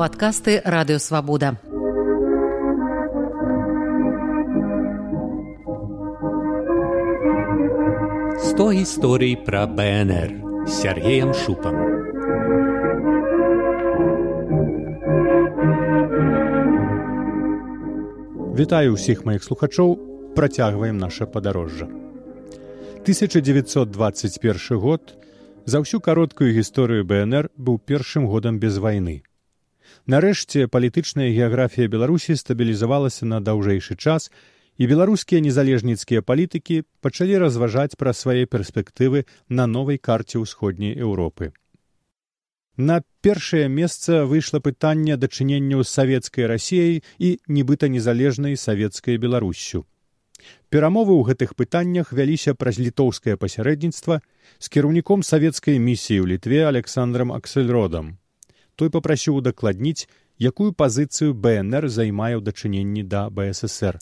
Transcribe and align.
падкасты 0.00 0.62
радыёвабода. 0.64 1.60
Сто 8.40 8.72
гісторый 8.72 9.36
пра 9.36 9.66
БНР 9.66 10.64
Сергеем 10.64 11.34
шупам. 11.36 11.76
Вітаю 18.56 18.96
ўсіх 18.96 19.28
маіх 19.28 19.44
слухачоў, 19.44 20.00
працягваем 20.32 20.96
наша 20.96 21.28
падарожжа. 21.28 21.92
1921 23.04 24.80
год 24.80 25.12
за 25.68 25.84
ўсю 25.84 26.00
кароткую 26.00 26.56
гісторыю 26.56 27.04
БНР 27.04 27.52
быў 27.60 27.76
першым 27.84 28.24
годам 28.24 28.56
без 28.56 28.80
вайны. 28.80 29.28
Нарэшце 30.06 30.66
палітычная 30.66 31.30
геаграфія 31.30 31.88
Беларусі 31.88 32.36
стабілізавалася 32.36 33.26
на 33.26 33.40
даўжэйшы 33.40 33.96
час, 33.96 34.30
і 34.80 34.86
беларускія 34.88 35.40
незалежніцкія 35.44 36.24
палітыкі 36.24 36.82
пачалі 37.04 37.38
разважаць 37.42 38.00
пра 38.00 38.14
свае 38.16 38.46
перспектывы 38.46 39.26
на 39.48 39.66
новай 39.66 39.98
карце 39.98 40.40
ўсходняй 40.40 40.96
Еўропы. 40.96 41.52
На 42.80 43.02
першае 43.20 43.68
месца 43.68 44.24
выйшла 44.24 44.60
пытанне 44.64 45.20
дачыненняў 45.20 45.84
з 45.84 45.92
савецкай 45.92 46.48
рассіяй 46.48 47.02
і 47.18 47.28
нібыта 47.44 47.92
незалежнай 47.92 48.56
савецкай 48.56 49.20
беларусю. 49.20 49.84
Перамовы 50.72 51.12
ў 51.12 51.28
гэтых 51.28 51.52
пытаннях 51.60 52.14
вяліся 52.16 52.54
праз 52.54 52.80
літоўскае 52.80 53.36
пасярэдніцтва 53.36 54.22
з 54.56 54.66
кіраўніком 54.72 55.20
савецкай 55.20 55.76
місіі 55.76 56.24
ў 56.24 56.26
літве 56.32 56.64
александром 56.64 57.36
аксельродам 57.36 58.16
той 58.80 58.88
попрасіў 58.96 59.36
удакладніць 59.42 60.08
якую 60.50 60.72
пазіцыю 60.82 61.36
бнр 61.46 61.88
займае 61.92 62.34
ў 62.36 62.42
дачыненні 62.48 63.04
да 63.14 63.28
бсср 63.28 64.00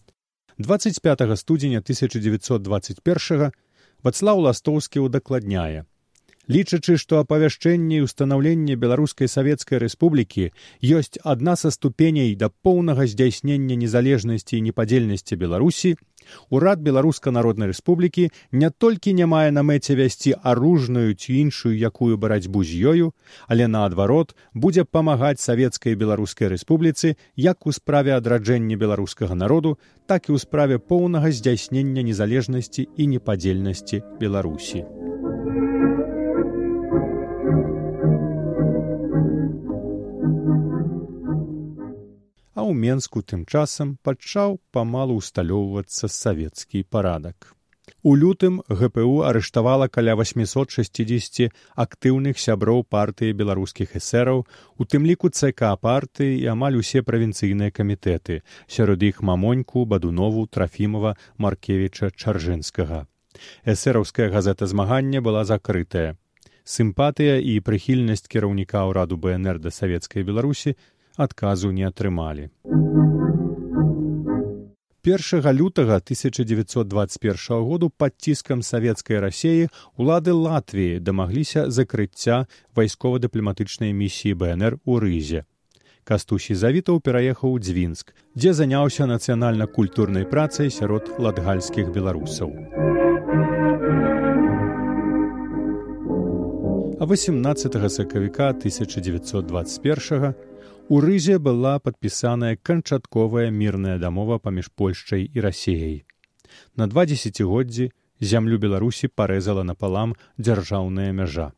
25 0.59 1.39
студзеня 1.43 1.83
1921 1.83 3.51
вацлаў 4.07 4.47
ластоўскі 4.47 5.03
удакладняе 5.11 5.87
лічачы 6.49 6.97
што 7.03 7.21
апавяшчэнне 7.25 8.01
і 8.01 8.09
ўстанаўленне 8.09 8.77
беларускай 8.85 9.29
савецкай 9.29 9.83
рэспублікі 9.85 10.51
ёсць 10.99 11.21
адна 11.35 11.57
са 11.61 11.71
ступеней 11.75 12.35
да 12.43 12.49
поўнага 12.49 13.07
здзяйснення 13.07 13.77
незалежнасці 13.85 14.59
і 14.59 14.65
непадзельнасці 14.69 15.41
беларусі 15.45 15.97
Урад 16.51 16.81
беларуска-народнай 16.81 17.71
рэспублікі 17.73 18.29
не 18.53 18.71
толькі 18.71 19.15
не 19.21 19.27
мае 19.27 19.51
на 19.55 19.63
мэце 19.63 19.97
вясці 20.01 20.35
аружную 20.53 21.15
ці 21.15 21.37
іншую 21.41 21.75
якую 21.77 22.19
барацьбу 22.25 22.65
з 22.65 22.83
ёю, 22.93 23.07
але 23.49 23.69
наадварот 23.69 24.35
будзе 24.55 24.85
памагаць 24.85 25.41
савецкай 25.41 25.95
беларускай 25.95 26.53
рэспубліцы 26.55 27.17
як 27.37 27.67
у 27.67 27.73
справе 27.73 28.17
адраджэння 28.19 28.77
беларускага 28.77 29.35
народу, 29.35 29.79
так 30.07 30.29
і 30.29 30.37
ў 30.37 30.39
справе 30.45 30.79
поўнага 30.79 31.33
здзяйснення 31.33 32.03
незалежнасці 32.03 32.89
і 32.97 33.11
непадзельнасці 33.17 34.03
беларусі. 34.21 34.85
Ў 42.69 42.75
менску 42.87 43.23
тым 43.23 43.45
часам 43.45 43.97
пачаў 44.05 44.59
памалу 44.73 45.21
ўсталёўвацца 45.21 46.13
савецкі 46.13 46.85
парадак. 46.97 47.55
У 48.03 48.15
лютым 48.15 48.61
гпу 48.69 49.23
арыштавала 49.25 49.89
каля 49.89 50.15
860 50.15 51.51
актыўных 51.85 52.39
сяброў 52.39 52.85
партыі 52.85 53.37
беларускіх 53.41 53.97
эсэраў 54.01 54.45
у 54.79 54.85
тым 54.85 55.09
ліку 55.09 55.31
цк 55.33 55.73
партыі 55.83 56.39
і 56.39 56.47
амаль 56.55 56.79
усе 56.79 57.03
правінцыйныя 57.03 57.75
камітэты 57.75 58.43
сярод 58.77 59.03
іх 59.03 59.23
мамоньку 59.23 59.85
бадунову 59.85 60.47
трафімова 60.47 61.17
маркевіча 61.39 62.13
чаржынскага 62.15 63.07
эсэраўская 63.65 64.29
газета 64.31 64.67
змагання 64.67 65.21
была 65.21 65.45
закрытая 65.49 66.15
сімпатыя 66.69 67.41
і 67.41 67.59
прыхільнасць 67.65 68.29
кіраўніка 68.29 68.85
ўраду 68.93 69.17
бнр 69.17 69.59
да 69.59 69.75
савецкай 69.75 70.23
беларусі 70.23 70.77
адказу 71.19 71.75
не 71.75 71.85
атрымалі. 71.91 72.49
1 75.05 75.53
лютага 75.53 75.97
1921 75.97 77.65
году 77.65 77.91
пад 77.91 78.13
ціскам 78.19 78.63
савецкай 78.63 79.21
рассеі 79.21 79.69
улады 79.97 80.33
латвіі 80.33 80.99
дамагліся 81.01 81.71
закрыцця 81.71 82.45
вайскова-дыпламатычнай 82.77 83.93
місіі 83.93 84.35
бнр 84.35 84.77
у 84.85 84.99
рызе 85.01 85.47
кастусі 86.05 86.55
завітаў 86.55 87.01
пераехаў 87.01 87.57
у 87.57 87.59
дзвінск 87.63 88.13
дзе 88.35 88.53
заняўся 88.53 89.07
нацыянальна-культурнай 89.07 90.29
працай 90.29 90.69
сярод 90.69 91.09
латгальскіх 91.17 91.89
беларусаў 91.95 92.53
а 97.01 97.05
18 97.07 97.93
сакавіка 97.97 98.49
1921 98.51 100.35
У 100.89 101.01
рызе 101.05 101.35
была 101.37 101.75
падпісаная 101.85 102.57
канчатковая 102.57 103.51
мірная 103.53 103.99
дамова 104.01 104.39
паміж 104.41 104.71
польшчай 104.73 105.27
і 105.35 105.43
рассеяй. 105.45 105.99
На 106.81 106.87
два 106.89 107.05
дзесяцігоддзі 107.05 107.91
зямлю 108.31 108.57
беларусі 108.63 109.13
парэзала 109.13 109.67
напалам 109.69 110.17
дзяржаўная 110.41 111.13
мяжа. 111.13 111.53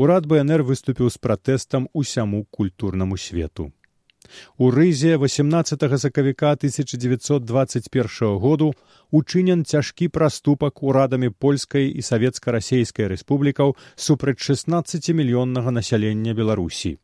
Урад 0.00 0.24
бнр 0.32 0.64
выступіў 0.64 1.12
з 1.12 1.20
пратэстам 1.20 1.90
усяму 1.92 2.44
культурнаму 2.50 3.20
свету. 3.20 3.68
У 4.56 4.72
рызе 4.72 5.18
18 5.20 6.00
сакавіка 6.00 6.56
1921 6.56 8.38
году 8.40 8.72
учынен 9.12 9.68
цяжкі 9.68 10.08
праступак 10.08 10.82
урадамі 10.82 11.28
польскай 11.28 11.92
і 11.92 12.00
савецка-расейскай 12.00 13.12
рэспублікаў 13.12 13.76
супраць 13.94 14.40
16 14.40 15.12
мільённага 15.12 15.70
насялення 15.70 16.32
беларусій. 16.32 16.96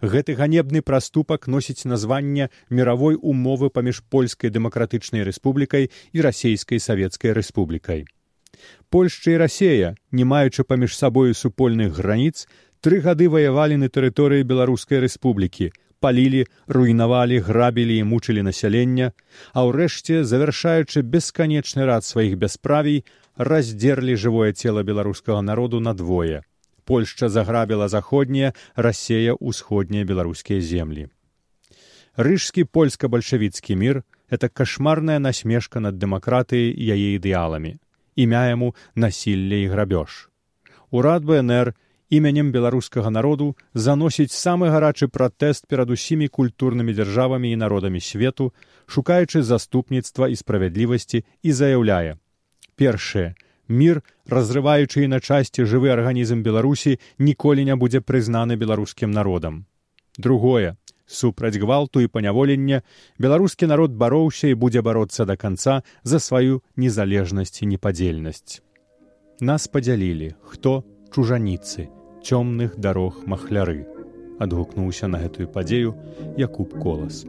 Гэты 0.00 0.34
ганебны 0.38 0.82
праступак 0.82 1.48
носіць 1.48 1.84
названне 1.84 2.50
міравой 2.70 3.18
умовы 3.20 3.70
паміж 3.70 4.02
польскай 4.10 4.50
дэмакратычнай 4.50 5.24
рэспублікай 5.28 5.90
і 6.12 6.18
расійскай 6.20 6.80
савецкай 6.80 7.32
рэспублікай. 7.32 8.04
Польшча 8.90 9.30
і 9.30 9.40
рассея, 9.42 9.96
не 10.12 10.24
маючы 10.24 10.64
паміж 10.64 10.96
сабою 10.96 11.34
супольных 11.34 11.96
граніц, 11.98 12.46
тры 12.80 13.00
гады 13.00 13.28
ваявалі 13.28 13.80
на 13.82 13.88
тэрыторыі 13.88 14.46
беларускай 14.46 15.02
рэспублікі, 15.02 15.72
палілі, 16.04 16.44
руйнавалі, 16.68 17.38
грабілі 17.40 17.96
і 17.98 18.06
мучылі 18.08 18.44
насялення, 18.44 19.12
а 19.56 19.64
ўрэшце, 19.64 20.22
завяршаючы 20.22 21.02
бесканечны 21.02 21.88
рад 21.88 22.04
сваіх 22.04 22.36
бясправій, 22.36 23.04
раздзерлі 23.36 24.14
жывое 24.14 24.52
цела 24.52 24.84
беларускага 24.84 25.40
народу 25.42 25.80
надвое. 25.80 26.44
Польшча 26.84 27.28
заграбіла 27.28 27.88
заходнія 27.88 28.52
рассея 28.76 29.36
ўсходнія 29.40 30.04
беларускія 30.04 30.60
землі. 30.60 31.08
Рыжскі 32.16 32.64
польска-бальшавіцкі 32.64 33.74
мір 33.74 34.04
это 34.30 34.48
кашмарная 34.48 35.18
насмешка 35.18 35.80
над 35.80 35.98
дэмакратыяй 35.98 36.70
яе 36.76 37.16
ідэаламі 37.18 37.80
імя 38.16 38.46
яму 38.48 38.74
насілле 38.94 39.64
і 39.64 39.68
грабёж. 39.68 40.30
Урад 40.90 41.24
бнр 41.24 41.74
іменем 42.10 42.52
беларускага 42.52 43.10
народу 43.10 43.56
заносіць 43.74 44.30
самы 44.30 44.70
гарачы 44.70 45.08
пратэст 45.08 45.66
перад 45.66 45.90
усімі 45.90 46.28
культурнымі 46.28 46.94
дзяржавамі 46.94 47.50
і 47.50 47.56
народамі 47.56 48.00
свету, 48.00 48.52
шукаючы 48.86 49.42
заступніцтва 49.42 50.28
і 50.28 50.36
справядлівасці 50.36 51.24
і 51.42 51.52
заяўляе 51.52 52.18
першае 52.76 53.34
мір 53.68 54.02
разрываючы 54.28 55.06
на 55.08 55.20
часці 55.20 55.64
жывы 55.64 55.92
арганізм 55.92 56.42
беларусі 56.42 56.98
ніколі 57.18 57.64
не 57.64 57.76
будзе 57.76 58.00
прызнаны 58.00 58.56
беларускім 58.56 59.10
народам. 59.10 59.66
Другое. 60.18 60.76
Супраць 61.06 61.60
гвалту 61.60 62.00
і 62.00 62.08
паняволення 62.08 62.82
беларускі 63.18 63.66
народ 63.66 63.92
бароўся 63.92 64.48
і 64.48 64.54
будзе 64.54 64.80
бароцца 64.80 65.24
да 65.28 65.36
канца 65.36 65.82
за 66.02 66.18
сваю 66.18 66.62
незалежнасць 66.76 67.60
і 67.60 67.66
непадзельнасць. 67.76 68.62
Нас 69.40 69.68
падзялілі 69.68 70.34
хто? 70.42 70.84
Чужаніцы 71.14 71.88
цёмных 72.24 72.80
дарог 72.80 73.20
махляры. 73.26 73.86
Адгукнуўся 74.40 75.06
на 75.06 75.20
гэтую 75.20 75.46
падзею 75.52 75.94
якуб 76.40 76.74
колас 76.80 77.22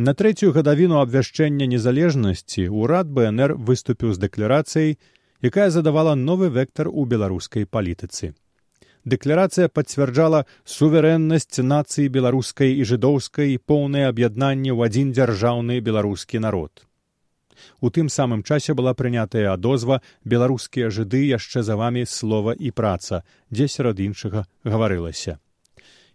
На 0.00 0.12
трэцюю 0.16 0.54
гадавіну 0.56 0.96
абвяшчэння 1.04 1.66
незалежнасці 1.70 2.62
ўрад 2.72 3.08
бнр 3.16 3.52
выступіў 3.70 4.14
з 4.16 4.22
дэкларацыяй 4.22 4.94
якая 5.48 5.66
задавала 5.74 6.14
новы 6.20 6.48
вектар 6.54 6.88
у 6.88 7.04
беларускай 7.10 7.66
палітыцы 7.76 8.30
дэкларацыя 9.14 9.68
пацвярджала 9.68 10.40
суверэннасць 10.74 11.60
нацыі 11.72 12.12
беларускай 12.14 12.72
і 12.80 12.86
жыдоўскай 12.92 13.52
поўнае 13.72 14.06
аб'яднанне 14.12 14.72
ў 14.72 14.88
адзін 14.88 15.12
дзяржаўны 15.20 15.76
беларускі 15.90 16.40
народ 16.46 16.86
У 17.84 17.92
тым 17.92 18.08
самым 18.08 18.42
часе 18.42 18.72
была 18.72 18.96
прынятая 18.96 19.52
адозва 19.52 20.00
беларускія 20.24 20.88
жыды 20.88 21.20
яшчэ 21.28 21.60
за 21.68 21.76
вамі 21.76 22.08
слова 22.08 22.56
і 22.56 22.72
праца, 22.72 23.20
дзе 23.52 23.68
сярод 23.68 24.00
іншага 24.00 24.48
гаварылася. 24.64 25.36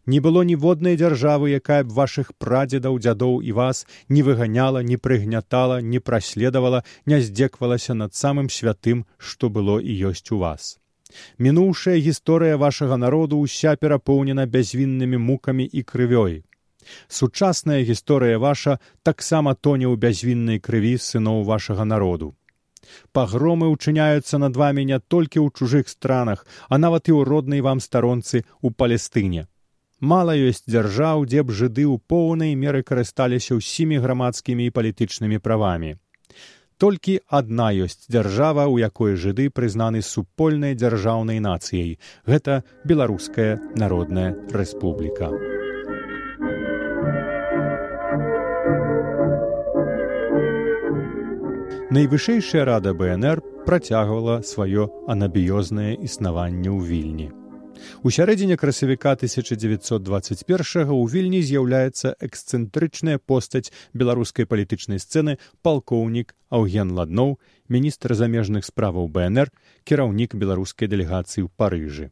Не 0.06 0.20
было 0.22 0.44
ніводнай 0.46 0.96
дзяржавы, 1.02 1.50
якая 1.58 1.84
б 1.84 1.90
вашых 1.90 2.30
прадзедаў 2.38 3.00
дзядоў 3.02 3.42
і 3.42 3.52
вас 3.58 3.86
не 4.08 4.22
выганяла, 4.22 4.84
не 4.86 4.98
прыгнятала, 4.98 5.82
не 5.82 6.00
праследавала, 6.00 6.84
не 7.06 7.22
здзеквалася 7.22 7.98
над 7.98 8.14
самым 8.14 8.50
святым, 8.50 9.06
што 9.18 9.50
было 9.50 9.80
і 9.82 9.96
ёсць 10.14 10.30
у 10.30 10.38
вас. 10.38 10.78
Мінуўшая 11.40 11.98
гісторыя 11.98 12.58
вашага 12.58 12.98
народу 13.02 13.42
ўся 13.42 13.74
перапоўнена 13.82 14.46
бязвіннымі 14.46 15.18
мукамі 15.18 15.66
і 15.66 15.82
крывёй. 15.82 16.44
Сучасная 17.08 17.82
гісторыя 17.82 18.38
ваша 18.38 18.78
таксама 19.02 19.56
тоне 19.56 19.90
ў 19.90 19.98
бязвіннай 19.98 20.62
крыві 20.62 21.02
сыноў 21.02 21.42
вашага 21.50 21.82
народу. 21.82 22.36
Пагромы 23.10 23.74
ўчыняюцца 23.74 24.38
над 24.38 24.54
вамі 24.54 24.86
не 24.86 25.02
толькі 25.02 25.42
ў 25.42 25.50
чужых 25.50 25.90
странах, 25.90 26.46
а 26.70 26.78
нават 26.78 27.10
і 27.10 27.18
ў 27.18 27.26
роднай 27.26 27.66
вам 27.66 27.82
старонцы 27.82 28.46
ў 28.62 28.70
палестыне 28.70 29.50
мала 30.00 30.36
ёсць 30.36 30.68
дзяржаў 30.68 31.26
дзе 31.26 31.44
б 31.44 31.52
жыды 31.52 31.86
ў 31.88 32.00
поўнай 32.08 32.56
меры 32.56 32.84
карысталіся 32.84 33.56
ўсімі 33.56 34.00
грамадскімі 34.04 34.68
і 34.68 34.74
палітычнымі 34.76 35.40
правамі. 35.40 35.96
Толькі 36.78 37.24
адна 37.32 37.72
ёсць 37.72 38.04
дзяржава 38.12 38.68
у 38.68 38.76
якой 38.78 39.16
жыды 39.16 39.48
прызнаны 39.50 40.02
супольнай 40.04 40.76
дзяржаўнай 40.76 41.40
нацыяй. 41.40 42.00
Гэта 42.28 42.64
беларуская 42.84 43.60
народная 43.76 44.36
рэспубліка. 44.52 45.32
Найвышэйшая 51.96 52.66
рада 52.68 52.92
бнр 52.92 53.40
працягвала 53.64 54.44
сваё 54.44 54.92
анабіёзнае 55.08 55.96
існаванне 56.04 56.68
ў 56.68 56.84
вільні 56.84 57.45
У 58.04 58.12
сярэдзіне 58.14 58.56
красавіка 58.62 59.16
1921 59.18 60.92
ў 60.94 61.04
вільні 61.14 61.42
з'яўляецца 61.42 62.14
эксцэнтрычная 62.28 63.18
постаць 63.18 63.72
беларускай 63.94 64.46
палітычнай 64.46 65.02
сцэны 65.02 65.38
палкоўнік 65.66 66.36
Аўген 66.50 66.94
ладноў, 66.96 67.36
міністр 67.68 68.16
замежных 68.16 68.66
справаў 68.70 69.10
БнР, 69.10 69.52
кіраўнік 69.84 70.36
беларускай 70.36 70.88
дэлегацыі 70.88 71.46
ў 71.46 71.50
парыжы. 71.58 72.12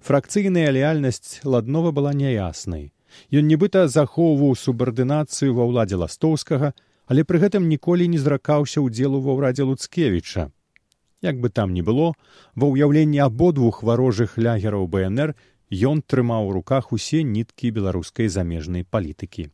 Фракцыйная 0.00 0.70
леальнасць 0.72 1.44
ладнова 1.44 1.92
была 1.92 2.12
няяснай. 2.16 2.92
Ён 3.30 3.46
нібыта 3.46 3.86
захоўваў 3.88 4.56
субардынацыю 4.58 5.54
ва 5.54 5.68
ўладзе 5.70 6.00
ластоўскага, 6.02 6.74
але 7.06 7.22
пры 7.22 7.38
гэтым 7.44 7.70
ніколі 7.70 8.10
не 8.10 8.18
зракаўся 8.18 8.82
ўдзелу 8.82 9.22
ва 9.22 9.38
ўрадзе 9.38 9.68
луцкевіча 9.68 10.50
Як 11.22 11.40
бы 11.40 11.48
там 11.48 11.72
ні 11.72 11.82
было, 11.82 12.12
ва 12.54 12.66
ўяўленні 12.68 13.20
абодвух 13.24 13.82
варожых 13.82 14.36
лягераў 14.36 14.84
БНР 14.86 15.34
ён 15.72 16.02
трымаў 16.02 16.48
у 16.48 16.52
руках 16.52 16.92
усе 16.92 17.22
ніткі 17.22 17.70
беларускай 17.70 18.28
замежнай 18.28 18.84
палітыкі. 18.84 19.48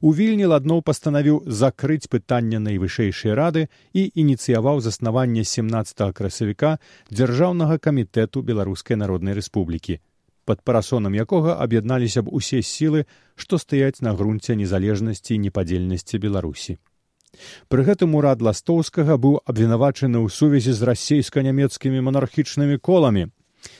У 0.00 0.12
вільні 0.14 0.46
ладноў 0.52 0.82
пастанавіў 0.84 1.42
закрыць 1.48 2.06
пытанне 2.14 2.60
найвышэйшай 2.60 3.34
рады 3.34 3.68
і 3.92 4.04
ініцыяваў 4.22 4.80
заснаванне 4.84 5.44
17 5.44 6.02
красавіка 6.12 6.78
дзяржаўнага 7.10 7.78
камітэту 7.78 8.42
беларускай 8.42 9.00
народнай 9.00 9.34
рэспублікі, 9.40 9.98
пад 10.44 10.62
парасонам 10.62 11.16
якога 11.16 11.56
аб'ядналіся 11.64 12.22
б 12.22 12.36
усе 12.40 12.62
сілы, 12.62 13.06
што 13.34 13.58
стаяць 13.58 14.04
на 14.04 14.12
грунце 14.12 14.56
незалежнасці 14.56 15.34
і 15.34 15.42
непадзельнасці 15.48 16.18
беларусі. 16.18 16.78
Пры 17.68 17.84
гэтым 17.88 18.14
урад 18.18 18.42
ластоўскага 18.44 19.16
быў 19.16 19.38
абвінавачаны 19.48 20.20
ў 20.20 20.28
сувязі 20.28 20.72
з 20.76 20.88
расейска-нямецкімі 20.88 22.04
манархічнымі 22.08 22.76
коламі, 22.78 23.28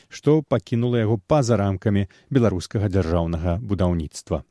што 0.08 0.40
пакінула 0.42 1.02
яго 1.04 1.18
па-за 1.32 1.58
рамкамі 1.60 2.06
беларускага 2.30 2.88
дзяржаўнага 2.88 3.58
будаўніцтва. 3.60 4.42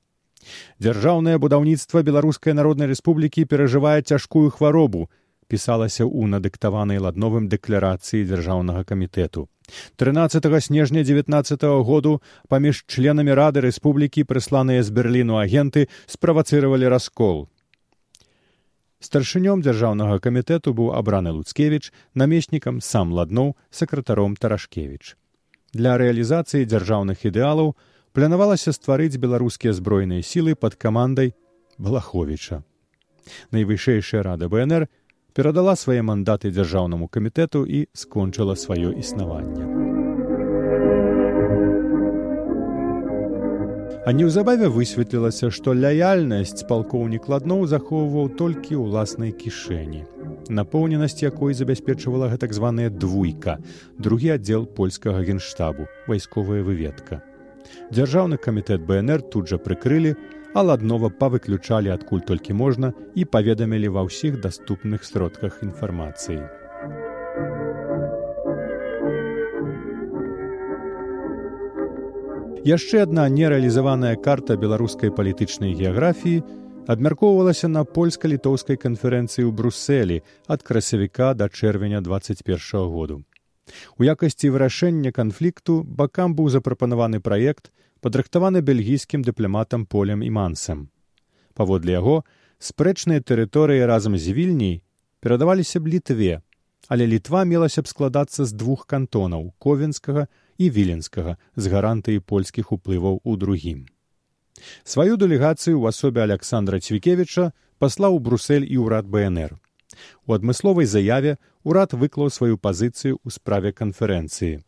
Дзяржаўнае 0.82 1.38
будаўніцтва 1.38 2.02
беларускай 2.06 2.54
народнай 2.58 2.90
рэспублікі 2.92 3.46
перажывае 3.46 4.02
цяжкую 4.02 4.50
хваробу, 4.50 5.10
пісалася 5.52 6.08
ў 6.08 6.32
надыктаванай 6.34 7.02
ладновым 7.04 7.48
дэкларацыі 7.52 8.26
дзяржаўнага 8.26 8.84
камітэту. 8.88 9.48
13 9.96 10.62
снежня 10.62 11.04
19 11.04 11.64
-го 11.64 11.84
году 11.84 12.22
паміж 12.50 12.84
членамі 12.88 13.34
рады 13.34 13.62
рэспублікі 13.68 14.28
прысланыя 14.30 14.84
з 14.84 14.90
берліну 14.90 15.40
агенты 15.40 15.88
справацыравалі 16.08 16.88
раскол 16.88 17.48
старшынём 19.02 19.66
дзяржаўнага 19.66 20.22
камітэту 20.24 20.74
быў 20.78 20.94
абраны 20.96 21.36
луцкевіч 21.36 21.92
намеснікам 22.16 22.82
сам 22.82 23.14
ладноў 23.14 23.56
сакратаром 23.70 24.38
тарашкевіч. 24.38 25.18
Для 25.74 25.98
рэалізацыі 25.98 26.70
дзяржаўных 26.70 27.26
ідэалаў 27.26 27.76
планавалася 28.14 28.72
стварыць 28.72 29.18
беларускія 29.18 29.74
збройныя 29.74 30.22
сілы 30.22 30.56
пад 30.56 30.76
камандай 30.76 31.34
балаховіча 31.78 32.64
найвышэйшая 33.52 34.24
рада 34.24 34.50
бнр 34.50 34.88
перадала 35.34 35.76
свае 35.76 36.02
мандаты 36.02 36.52
дзяржаўнаму 36.52 37.08
камітэту 37.08 37.64
і 37.66 37.86
скончыла 37.94 38.60
сваё 38.66 38.98
існаванне 39.06 39.81
А 44.02 44.12
неўзабаве 44.18 44.66
высветлілася, 44.74 45.52
што 45.54 45.76
лаяльнасць 45.78 46.66
палкоўнік 46.66 47.28
ладноў 47.30 47.68
захоўваў 47.70 48.32
толькі 48.40 48.80
ўласнай 48.82 49.30
кішэні. 49.30 50.02
Напоўненасць 50.50 51.22
якой 51.22 51.54
забяспечвала 51.54 52.32
гэта 52.32 52.48
так 52.48 52.56
званая 52.58 52.90
двуйка, 52.90 53.60
другі 54.02 54.34
аддзел 54.36 54.66
польскага 54.66 55.22
генштабу, 55.22 55.86
вайсковая 56.10 56.64
выведка. 56.66 57.22
Дзяржаўны 57.94 58.42
камітэт 58.42 58.82
БНР 58.90 59.22
тут 59.22 59.54
жа 59.54 59.62
прыкрылі, 59.62 60.16
а 60.58 60.66
ладнова 60.66 61.14
павыключалі 61.22 61.94
адкуль 61.94 62.26
толькі 62.26 62.58
можна 62.58 62.96
і 63.14 63.30
паведамілі 63.30 63.94
ва 64.00 64.10
ўсіх 64.10 64.42
даступных 64.42 65.06
сродках 65.06 65.62
інфармацыі. 65.62 66.42
Яшчэ 72.62 73.10
адна 73.10 73.24
нерэалізаваная 73.26 74.22
карта 74.22 74.54
беларускай 74.54 75.10
палітычнай 75.10 75.72
геаграфіі 75.74 76.44
абмяркоўвалася 76.94 77.66
на 77.66 77.82
польска-літоўскай 77.82 78.78
канферэнцыі 78.78 79.50
ў 79.50 79.52
Брусселі 79.52 80.22
ад 80.46 80.62
красавіка 80.62 81.34
да 81.34 81.50
чэрвеня 81.50 82.06
21 82.06 82.86
году. 82.94 83.26
У 83.98 84.06
якасці 84.06 84.54
вырашэння 84.54 85.10
канфлікту 85.10 85.82
бакам 85.82 86.38
быў 86.38 86.54
запрапанаваны 86.54 87.18
праект, 87.18 87.74
падрыхтаваны 87.98 88.62
бельгійскім 88.62 89.26
дыпламатам 89.26 89.90
полем 89.90 90.22
і 90.22 90.30
мансам. 90.30 90.94
Паводле 91.58 91.98
яго 91.98 92.22
спрэчныя 92.62 93.26
тэрыторыі 93.26 93.90
разам 93.90 94.22
з 94.22 94.38
вільняй 94.38 94.86
перадаваліся 95.18 95.82
б 95.82 95.98
літве, 95.98 96.46
але 96.94 97.10
літва 97.10 97.42
мелася 97.42 97.82
б 97.82 97.90
складацца 97.90 98.46
з 98.46 98.54
двух 98.54 98.86
кантонаў 98.86 99.50
ковенскага 99.58 100.30
і 100.58 100.70
віленскага 100.70 101.38
з 101.56 101.66
гарантыі 101.72 102.20
польскіх 102.20 102.72
уплываў 102.72 103.22
у 103.24 103.38
другім. 103.38 103.86
Сваю 104.84 105.18
дэлегацыю 105.18 105.80
ў 105.80 105.90
асобе 105.90 106.22
Александра 106.22 106.80
Цвікевіча 106.80 107.52
паслаў 107.82 108.20
Брусель 108.20 108.66
і 108.68 108.78
ўрад 108.86 109.10
БНР. 109.10 109.58
У 110.26 110.34
адмысловай 110.34 110.86
заяве 110.86 111.38
ўрад 111.64 111.94
выклаў 111.94 112.30
сваю 112.30 112.58
пазіцыю 112.58 113.18
ў 113.22 113.30
справе 113.34 113.72
канферэнцыі. 113.72 114.62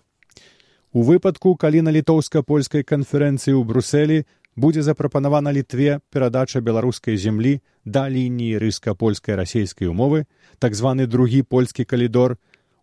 У 0.94 1.02
выпадку, 1.02 1.56
калі 1.58 1.82
на 1.82 1.92
літоўска-польскай 1.94 2.86
канферэнцыі 2.86 3.58
ў 3.58 3.64
Бруселі 3.66 4.18
будзе 4.56 4.82
запрапанавана 4.86 5.54
літве 5.54 6.00
перадача 6.14 6.62
беларускай 6.62 7.18
землі 7.18 7.62
да 7.86 8.06
лініі 8.10 8.62
рыска-польскай 8.62 9.36
расійскай 9.36 9.90
умовы, 9.90 10.26
так 10.60 10.76
званы 10.78 11.08
другі 11.08 11.42
польскі 11.42 11.86
калідор, 11.86 12.38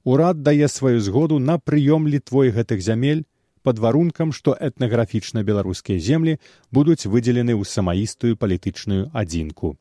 урад 0.04 0.42
дае 0.42 0.68
сваю 0.68 1.00
згоду 1.00 1.38
на 1.38 1.58
прыём 1.58 2.08
літвой 2.08 2.50
гэтых 2.50 2.80
зямель 2.80 3.24
пад 3.62 3.78
варункам, 3.78 4.32
што 4.32 4.56
этнаграфічна 4.56 5.42
беларускія 5.44 6.00
землі 6.00 6.38
будуць 6.72 7.06
выдзелены 7.06 7.52
ў 7.52 7.64
самаістую 7.64 8.36
палітычную 8.36 9.10
адзінку. 9.12 9.76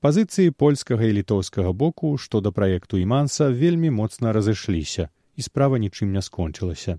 Пазіцыі 0.00 0.50
польскага 0.50 1.04
і 1.04 1.16
літоўскага 1.20 1.72
боку 1.72 2.16
што 2.16 2.40
да 2.40 2.52
праекту 2.52 2.96
іманса 2.96 3.48
вельмі 3.50 3.90
моцна 3.90 4.32
разышліся 4.32 5.08
і 5.36 5.42
справа 5.42 5.76
нічым 5.76 6.12
не 6.12 6.22
скончылася. 6.22 6.98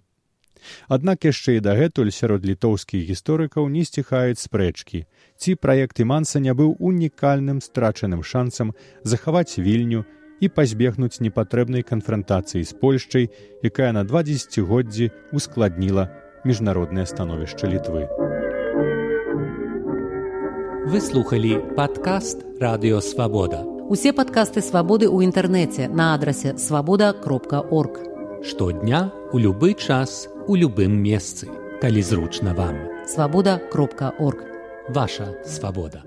Аднак 0.89 1.25
яшчэ 1.25 1.57
і 1.57 1.63
дагэтуль 1.65 2.09
сярод 2.11 2.45
літоўскіх 2.45 3.05
гісторыкаў 3.09 3.69
не 3.69 3.85
сціхаюць 3.85 4.41
спрэчкі, 4.41 5.05
ці 5.37 5.55
праект 5.55 6.01
іманса 6.01 6.41
не 6.41 6.53
быў 6.53 6.75
унікальным 6.79 7.61
страчаным 7.61 8.23
шансам 8.23 8.73
захаваць 9.03 9.57
вільню 9.57 10.05
і 10.39 10.49
пазбегнуць 10.49 11.19
непатрэбнай 11.19 11.83
канфрантацыі 11.83 12.63
з 12.63 12.73
польшчай, 12.73 13.29
якая 13.63 13.91
на 13.91 14.03
два 14.03 14.23
дзегоддзі 14.23 15.11
ускладніла 15.33 16.09
міжнароднае 16.45 17.05
становішча 17.05 17.67
літвы. 17.67 18.07
Выслухалі 20.87 21.75
падкаст 21.75 22.45
радыёвабода. 22.63 23.59
Усе 23.91 24.13
падкасты 24.15 24.63
свабоды 24.63 25.11
ў 25.11 25.27
інтэрнэце 25.27 25.87
на 25.91 26.13
адрасе 26.15 26.55
свабода 26.57 27.11
кропка 27.11 27.59
орг. 27.59 27.99
Штодня 28.43 29.11
у 29.33 29.37
любы 29.37 29.73
час 29.75 30.29
у 30.47 30.55
любым 30.55 30.95
месцы, 31.03 31.51
калі 31.83 32.01
зручна 32.01 32.55
вам. 32.55 32.79
Свабода 33.03 33.59
кропка 33.71 34.13
орг. 34.19 34.43
Ваша 34.87 35.35
свабода. 35.43 36.03